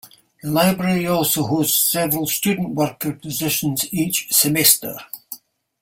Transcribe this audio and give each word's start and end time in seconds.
The 0.41 0.49
Library 0.49 1.05
also 1.05 1.43
hosts 1.43 1.91
several 1.91 2.25
student-worker 2.25 3.13
positions 3.17 3.85
each 3.93 4.31
semester. 4.33 4.97